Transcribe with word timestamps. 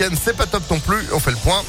C'est 0.00 0.36
pas 0.36 0.46
top 0.46 0.62
non 0.70 0.78
plus. 0.78 1.08
On 1.12 1.18
fait 1.18 1.32
le 1.32 1.36
point 1.38 1.60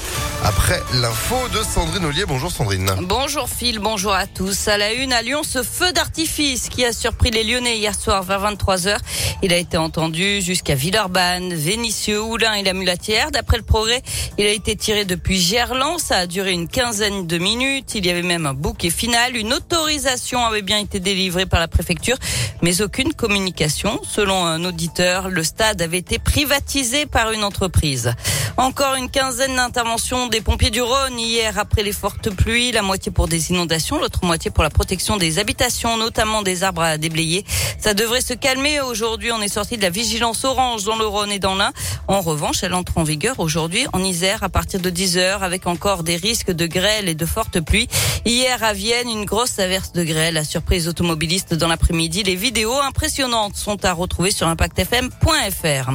après 0.43 0.81
l'info 0.93 1.35
de 1.53 1.63
Sandrine 1.63 2.05
Ollier. 2.05 2.25
Bonjour 2.25 2.51
Sandrine. 2.51 2.89
Bonjour 3.01 3.49
Phil, 3.49 3.79
bonjour 3.79 4.13
à 4.13 4.25
tous. 4.27 4.67
À 4.67 4.77
la 4.77 4.93
une 4.93 5.11
à 5.11 5.21
Lyon, 5.21 5.41
ce 5.43 5.63
feu 5.63 5.91
d'artifice 5.91 6.69
qui 6.69 6.85
a 6.85 6.93
surpris 6.93 7.29
les 7.31 7.43
Lyonnais 7.43 7.77
hier 7.77 7.93
soir 7.93 8.23
vers 8.23 8.41
23h. 8.41 8.97
Il 9.41 9.53
a 9.53 9.57
été 9.57 9.77
entendu 9.77 10.41
jusqu'à 10.41 10.75
Villeurbanne, 10.75 11.53
Vénissieux, 11.53 12.21
Oulin 12.21 12.53
et 12.53 12.63
la 12.63 12.73
Mulatière. 12.73 13.31
D'après 13.31 13.57
le 13.57 13.63
progrès, 13.63 14.01
il 14.37 14.45
a 14.45 14.51
été 14.51 14.75
tiré 14.75 15.05
depuis 15.05 15.39
Gerland. 15.39 15.99
Ça 15.99 16.17
a 16.17 16.27
duré 16.27 16.51
une 16.51 16.67
quinzaine 16.67 17.27
de 17.27 17.37
minutes. 17.37 17.95
Il 17.95 18.05
y 18.05 18.09
avait 18.09 18.21
même 18.21 18.45
un 18.45 18.53
bouquet 18.53 18.89
final. 18.89 19.35
Une 19.35 19.53
autorisation 19.53 20.45
avait 20.45 20.61
bien 20.61 20.79
été 20.79 20.99
délivrée 20.99 21.45
par 21.45 21.59
la 21.59 21.67
préfecture, 21.67 22.17
mais 22.61 22.81
aucune 22.81 23.13
communication. 23.13 23.99
Selon 24.03 24.45
un 24.45 24.63
auditeur, 24.63 25.29
le 25.29 25.43
stade 25.43 25.81
avait 25.81 25.97
été 25.97 26.19
privatisé 26.19 27.05
par 27.05 27.31
une 27.31 27.43
entreprise. 27.43 28.13
Encore 28.57 28.95
une 28.95 29.09
quinzaine 29.09 29.55
d'interventions 29.55 30.28
des 30.29 30.41
pompiers 30.41 30.69
du 30.69 30.81
Rhône 30.81 31.17
hier 31.17 31.57
après 31.57 31.81
les 31.81 31.91
fortes 31.91 32.29
pluies, 32.29 32.71
la 32.71 32.81
moitié 32.81 33.11
pour 33.11 33.27
des 33.27 33.49
inondations, 33.51 33.99
l'autre 33.99 34.23
moitié 34.23 34.51
pour 34.51 34.63
la 34.63 34.69
protection 34.69 35.17
des 35.17 35.39
habitations, 35.39 35.97
notamment 35.97 36.43
des 36.43 36.63
arbres 36.63 36.83
à 36.83 36.97
déblayer. 36.97 37.43
Ça 37.79 37.93
devrait 37.93 38.21
se 38.21 38.33
calmer. 38.33 38.79
Aujourd'hui, 38.81 39.31
on 39.31 39.41
est 39.41 39.47
sorti 39.47 39.77
de 39.77 39.81
la 39.81 39.89
vigilance 39.89 40.43
orange 40.45 40.83
dans 40.83 40.97
le 40.97 41.05
Rhône 41.05 41.31
et 41.31 41.39
dans 41.39 41.55
l'Ain. 41.55 41.71
En 42.07 42.21
revanche, 42.21 42.63
elle 42.63 42.75
entre 42.75 42.97
en 42.97 43.03
vigueur 43.03 43.39
aujourd'hui 43.39 43.87
en 43.93 44.03
Isère 44.03 44.43
à 44.43 44.49
partir 44.49 44.79
de 44.79 44.89
10 44.89 45.17
heures 45.17 45.43
avec 45.43 45.65
encore 45.65 46.03
des 46.03 46.15
risques 46.15 46.51
de 46.51 46.67
grêle 46.67 47.09
et 47.09 47.15
de 47.15 47.25
fortes 47.25 47.59
pluies. 47.59 47.87
Hier 48.25 48.63
à 48.63 48.73
Vienne, 48.73 49.09
une 49.09 49.25
grosse 49.25 49.57
averse 49.57 49.93
de 49.93 50.03
grêle 50.03 50.37
a 50.37 50.43
surprise 50.43 50.87
automobilistes 50.87 51.55
dans 51.55 51.67
l'après-midi. 51.67 52.23
Les 52.23 52.35
vidéos 52.35 52.79
impressionnantes 52.79 53.55
sont 53.55 53.83
à 53.83 53.93
retrouver 53.93 54.31
sur 54.31 54.47
impactfm.fr. 54.47 55.91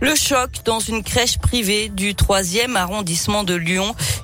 Le 0.00 0.14
choc 0.14 0.50
dans 0.64 0.80
une 0.80 1.02
crèche 1.02 1.38
privée 1.38 1.88
du 1.88 2.14
3e 2.14 2.76
arrondissement 2.76 3.44
de 3.44 3.54
Lyon. 3.54 3.71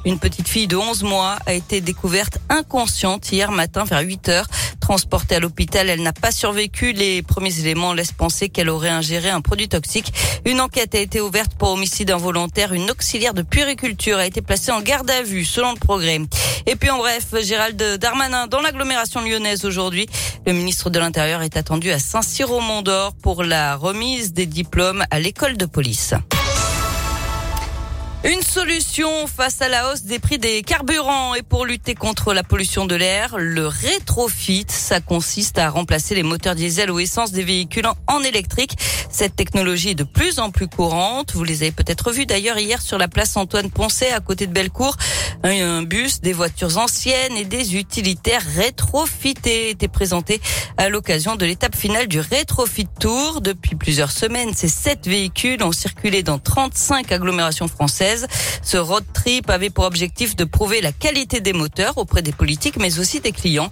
Une 0.04 0.18
petite 0.18 0.48
fille 0.48 0.66
de 0.66 0.76
11 0.76 1.02
mois 1.02 1.38
a 1.46 1.54
été 1.54 1.80
découverte 1.80 2.38
inconsciente 2.48 3.30
hier 3.32 3.50
matin 3.50 3.84
vers 3.84 4.00
8 4.00 4.28
heures. 4.28 4.46
Transportée 4.80 5.36
à 5.36 5.40
l'hôpital, 5.40 5.90
elle 5.90 6.02
n'a 6.02 6.12
pas 6.12 6.30
survécu. 6.30 6.92
Les 6.92 7.22
premiers 7.22 7.60
éléments 7.60 7.92
laissent 7.92 8.12
penser 8.12 8.48
qu'elle 8.48 8.70
aurait 8.70 8.88
ingéré 8.88 9.28
un 9.30 9.40
produit 9.40 9.68
toxique. 9.68 10.12
Une 10.46 10.60
enquête 10.60 10.94
a 10.94 10.98
été 10.98 11.20
ouverte 11.20 11.52
pour 11.58 11.70
homicide 11.70 12.10
involontaire. 12.10 12.72
Une 12.72 12.90
auxiliaire 12.90 13.34
de 13.34 13.42
puériculture 13.42 14.18
a 14.18 14.26
été 14.26 14.40
placée 14.40 14.72
en 14.72 14.80
garde 14.80 15.10
à 15.10 15.22
vue, 15.22 15.44
selon 15.44 15.72
le 15.72 15.78
progrès. 15.78 16.20
Et 16.66 16.76
puis 16.76 16.90
en 16.90 16.98
bref, 16.98 17.26
Gérald 17.42 17.82
Darmanin 17.98 18.46
dans 18.46 18.60
l'agglomération 18.60 19.20
lyonnaise 19.20 19.64
aujourd'hui. 19.64 20.06
Le 20.46 20.52
ministre 20.52 20.90
de 20.90 20.98
l'Intérieur 20.98 21.42
est 21.42 21.56
attendu 21.56 21.90
à 21.90 21.98
Saint-Cyr-au-Mont-d'Or 21.98 23.14
pour 23.22 23.44
la 23.44 23.76
remise 23.76 24.32
des 24.32 24.46
diplômes 24.46 25.04
à 25.10 25.20
l'école 25.20 25.56
de 25.56 25.66
police. 25.66 26.14
Une 28.24 28.42
solution 28.42 29.28
face 29.28 29.62
à 29.62 29.68
la 29.68 29.92
hausse 29.92 30.02
des 30.02 30.18
prix 30.18 30.38
des 30.38 30.62
carburants 30.62 31.36
et 31.36 31.42
pour 31.42 31.64
lutter 31.64 31.94
contre 31.94 32.34
la 32.34 32.42
pollution 32.42 32.84
de 32.84 32.96
l'air, 32.96 33.36
le 33.38 33.68
rétrofit, 33.68 34.66
ça 34.66 35.00
consiste 35.00 35.56
à 35.56 35.70
remplacer 35.70 36.16
les 36.16 36.24
moteurs 36.24 36.56
diesel 36.56 36.90
ou 36.90 36.98
essence 36.98 37.30
des 37.30 37.44
véhicules 37.44 37.86
en 38.08 38.22
électrique. 38.24 38.76
Cette 39.08 39.36
technologie 39.36 39.90
est 39.90 39.94
de 39.94 40.02
plus 40.02 40.40
en 40.40 40.50
plus 40.50 40.66
courante. 40.66 41.32
Vous 41.32 41.44
les 41.44 41.62
avez 41.62 41.70
peut-être 41.70 42.10
vus 42.10 42.26
d'ailleurs 42.26 42.58
hier 42.58 42.82
sur 42.82 42.98
la 42.98 43.06
place 43.06 43.36
Antoine 43.36 43.70
Poncet 43.70 44.10
à 44.10 44.18
côté 44.18 44.48
de 44.48 44.52
Bellecour. 44.52 44.96
Un 45.44 45.82
bus, 45.82 46.20
des 46.20 46.32
voitures 46.32 46.76
anciennes 46.78 47.36
et 47.36 47.44
des 47.44 47.76
utilitaires 47.76 48.44
rétrofités 48.56 49.70
étaient 49.70 49.86
présentés 49.86 50.40
à 50.76 50.88
l'occasion 50.88 51.36
de 51.36 51.46
l'étape 51.46 51.76
finale 51.76 52.08
du 52.08 52.18
Rétrofit 52.18 52.88
Tour. 52.98 53.40
Depuis 53.40 53.76
plusieurs 53.76 54.10
semaines, 54.10 54.54
ces 54.54 54.68
sept 54.68 55.06
véhicules 55.06 55.62
ont 55.62 55.72
circulé 55.72 56.24
dans 56.24 56.40
35 56.40 57.12
agglomérations 57.12 57.68
françaises. 57.68 58.07
Ce 58.62 58.76
road 58.76 59.04
trip 59.12 59.50
avait 59.50 59.70
pour 59.70 59.84
objectif 59.84 60.36
de 60.36 60.44
prouver 60.44 60.80
la 60.80 60.92
qualité 60.92 61.40
des 61.40 61.52
moteurs 61.52 61.98
auprès 61.98 62.22
des 62.22 62.32
politiques, 62.32 62.76
mais 62.76 62.98
aussi 62.98 63.20
des 63.20 63.32
clients. 63.32 63.70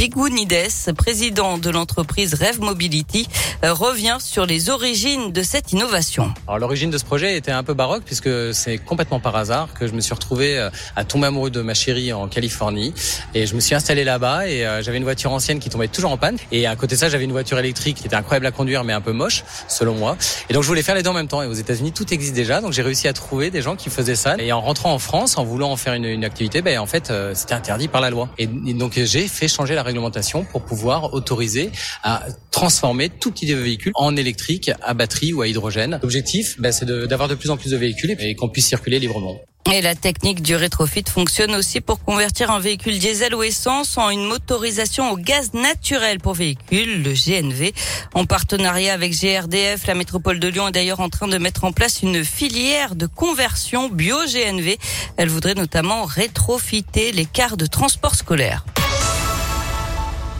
Pigounides, 0.00 0.94
président 0.96 1.58
de 1.58 1.68
l'entreprise 1.68 2.32
Rev 2.32 2.58
Mobility, 2.60 3.28
euh, 3.62 3.74
revient 3.74 4.16
sur 4.18 4.46
les 4.46 4.70
origines 4.70 5.30
de 5.30 5.42
cette 5.42 5.74
innovation. 5.74 6.32
Alors 6.48 6.58
l'origine 6.58 6.88
de 6.88 6.96
ce 6.96 7.04
projet 7.04 7.36
était 7.36 7.50
un 7.50 7.62
peu 7.62 7.74
baroque 7.74 8.04
puisque 8.06 8.54
c'est 8.54 8.78
complètement 8.78 9.20
par 9.20 9.36
hasard 9.36 9.74
que 9.74 9.86
je 9.86 9.92
me 9.92 10.00
suis 10.00 10.14
retrouvé 10.14 10.56
euh, 10.56 10.70
à 10.96 11.04
tomber 11.04 11.26
amoureux 11.26 11.50
de 11.50 11.60
ma 11.60 11.74
chérie 11.74 12.14
en 12.14 12.28
Californie. 12.28 12.94
Et 13.34 13.46
je 13.46 13.54
me 13.54 13.60
suis 13.60 13.74
installé 13.74 14.02
là-bas 14.04 14.48
et 14.48 14.64
euh, 14.64 14.82
j'avais 14.82 14.96
une 14.96 15.04
voiture 15.04 15.32
ancienne 15.32 15.58
qui 15.58 15.68
tombait 15.68 15.88
toujours 15.88 16.12
en 16.12 16.16
panne. 16.16 16.38
Et 16.50 16.66
à 16.66 16.74
côté 16.76 16.94
de 16.94 17.00
ça 17.00 17.10
j'avais 17.10 17.24
une 17.24 17.32
voiture 17.32 17.58
électrique 17.58 17.98
qui 17.98 18.06
était 18.06 18.16
incroyable 18.16 18.46
à 18.46 18.52
conduire 18.52 18.84
mais 18.84 18.94
un 18.94 19.02
peu 19.02 19.12
moche 19.12 19.44
selon 19.68 19.96
moi. 19.96 20.16
Et 20.48 20.54
donc 20.54 20.62
je 20.62 20.68
voulais 20.68 20.82
faire 20.82 20.94
les 20.94 21.02
deux 21.02 21.10
en 21.10 21.12
même 21.12 21.28
temps. 21.28 21.42
Et 21.42 21.46
aux 21.46 21.52
États-Unis 21.52 21.92
tout 21.92 22.10
existe 22.14 22.32
déjà. 22.32 22.62
Donc 22.62 22.72
j'ai 22.72 22.80
réussi 22.80 23.06
à 23.06 23.12
trouver 23.12 23.50
des 23.50 23.60
gens 23.60 23.76
qui 23.76 23.90
faisaient 23.90 24.14
ça. 24.14 24.36
Et 24.38 24.50
en 24.50 24.62
rentrant 24.62 24.94
en 24.94 24.98
France 24.98 25.36
en 25.36 25.44
voulant 25.44 25.70
en 25.70 25.76
faire 25.76 25.92
une, 25.92 26.24
activité 26.24 26.62
ben 26.62 26.78
en 26.78 26.86
fait 26.86 27.12
c'était 27.34 27.52
interdit 27.52 27.88
par 27.88 28.00
la 28.00 28.08
loi. 28.08 28.30
Et 28.38 28.46
donc 28.46 28.98
j'ai 28.98 29.28
fait 29.28 29.46
changer 29.46 29.74
la 29.74 29.89
réglementation 29.90 30.44
pour 30.44 30.62
pouvoir 30.62 31.12
autoriser 31.14 31.70
à 32.02 32.24
transformer 32.50 33.08
tout 33.08 33.30
petit 33.30 33.52
véhicule 33.52 33.92
en 33.94 34.16
électrique, 34.16 34.70
à 34.82 34.94
batterie 34.94 35.32
ou 35.32 35.42
à 35.42 35.48
hydrogène. 35.48 35.98
L'objectif, 36.02 36.60
ben, 36.60 36.72
c'est 36.72 36.86
d'avoir 36.86 37.28
de, 37.28 37.34
de 37.34 37.38
plus 37.38 37.50
en 37.50 37.56
plus 37.56 37.70
de 37.70 37.76
véhicules 37.76 38.16
et 38.18 38.34
qu'on 38.34 38.48
puisse 38.48 38.66
circuler 38.66 38.98
librement. 38.98 39.40
Et 39.72 39.82
la 39.82 39.94
technique 39.94 40.42
du 40.42 40.56
rétrofit 40.56 41.04
fonctionne 41.08 41.54
aussi 41.54 41.80
pour 41.80 42.02
convertir 42.02 42.50
un 42.50 42.58
véhicule 42.58 42.98
diesel 42.98 43.36
ou 43.36 43.44
essence 43.44 43.96
en 43.98 44.10
une 44.10 44.26
motorisation 44.26 45.12
au 45.12 45.16
gaz 45.16 45.52
naturel 45.54 46.18
pour 46.18 46.34
véhicules, 46.34 47.04
le 47.04 47.12
GNV. 47.12 47.72
En 48.14 48.24
partenariat 48.24 48.92
avec 48.92 49.12
GRDF, 49.12 49.86
la 49.86 49.94
métropole 49.94 50.40
de 50.40 50.48
Lyon 50.48 50.68
est 50.68 50.72
d'ailleurs 50.72 50.98
en 50.98 51.08
train 51.08 51.28
de 51.28 51.38
mettre 51.38 51.62
en 51.62 51.70
place 51.70 52.02
une 52.02 52.24
filière 52.24 52.96
de 52.96 53.06
conversion 53.06 53.88
bio-GNV. 53.88 54.76
Elle 55.16 55.28
voudrait 55.28 55.54
notamment 55.54 56.04
rétrofiter 56.04 57.12
les 57.12 57.26
cars 57.26 57.56
de 57.56 57.66
transport 57.66 58.16
scolaire. 58.16 58.64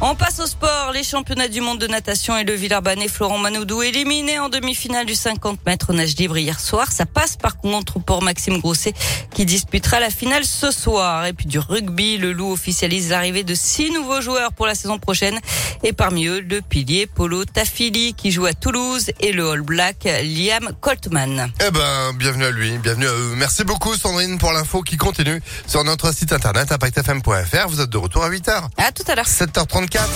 On 0.03 0.15
passe 0.15 0.41
au 0.41 0.47
sport. 0.47 0.93
Les 0.94 1.03
championnats 1.03 1.49
du 1.49 1.61
monde 1.61 1.78
de 1.78 1.87
natation 1.87 2.34
et 2.38 2.44
le 2.44 2.55
Villeurbanne 2.55 3.03
et 3.03 3.09
Florent 3.09 3.37
Manoudou 3.37 3.83
éliminé 3.83 4.38
en 4.38 4.49
demi-finale 4.49 5.05
du 5.05 5.15
50 5.15 5.66
mètres 5.66 5.93
nage 5.93 6.16
libre 6.16 6.38
hier 6.38 6.59
soir. 6.59 6.91
Ça 6.91 7.05
passe 7.05 7.37
par 7.37 7.59
contre 7.59 7.99
pour 7.99 8.22
Maxime 8.22 8.60
Grosset 8.60 8.94
qui 9.34 9.44
disputera 9.44 10.00
la 10.00 10.09
finale 10.09 10.44
ce 10.47 10.71
soir. 10.71 11.27
Et 11.27 11.34
puis 11.34 11.44
du 11.44 11.59
rugby, 11.59 12.16
le 12.16 12.33
Loup 12.33 12.50
officialise 12.50 13.10
l'arrivée 13.10 13.44
de 13.44 13.55
six 13.55 13.91
nouveaux 13.91 14.22
joueurs 14.22 14.55
pour 14.55 14.66
la 14.66 14.75
saison 14.75 14.99
prochaine. 14.99 15.39
Et 15.83 15.93
parmi 15.93 16.27
eux, 16.27 16.41
le 16.41 16.62
pilier 16.62 17.06
Polo 17.06 17.44
Tafili 17.44 18.15
qui 18.15 18.31
joue 18.31 18.47
à 18.47 18.55
Toulouse 18.55 19.10
et 19.21 19.33
le 19.33 19.50
All 19.50 19.60
Black 19.60 20.05
Liam 20.05 20.71
Coltman. 20.81 21.53
Eh 21.66 21.71
ben, 21.71 22.15
bienvenue 22.15 22.47
à 22.47 22.50
lui, 22.50 22.78
bienvenue 22.78 23.06
à 23.06 23.12
eux. 23.12 23.34
Merci 23.37 23.65
beaucoup 23.65 23.94
Sandrine 23.94 24.39
pour 24.39 24.53
l'info 24.53 24.81
qui 24.81 24.97
continue 24.97 25.43
sur 25.66 25.84
notre 25.84 26.15
site 26.15 26.33
internet 26.33 26.72
impactfm.fr. 26.72 27.69
Vous 27.69 27.83
êtes 27.83 27.91
de 27.91 27.99
retour 27.99 28.25
à 28.25 28.31
8h. 28.31 28.62
À 28.78 28.93
tout 28.93 29.05
à 29.06 29.15
l'heure. 29.15 29.27
7h30. 29.27 29.90
4. 29.91 30.06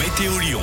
Météo 0.00 0.36
Lyon. 0.40 0.60